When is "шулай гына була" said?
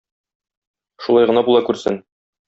1.07-1.61